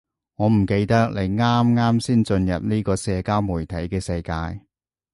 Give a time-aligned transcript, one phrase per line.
[0.37, 4.65] 我唔記得你啱啱先進入呢個社交媒體嘅世界